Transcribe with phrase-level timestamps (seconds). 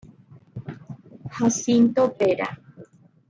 [1.35, 2.49] Jacinto Vera.